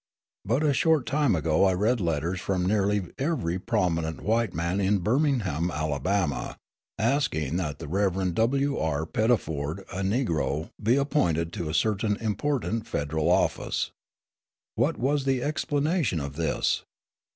[0.43, 4.97] But a short time ago I read letters from nearly every prominent white man in
[4.97, 6.57] Birmingham, Alabama,
[6.97, 8.33] asking that the Rev.
[8.33, 8.79] W.
[8.79, 9.05] R.
[9.05, 13.91] Pettiford, a Negro, be appointed to a certain important federal office.
[14.73, 16.81] What is the explanation of this?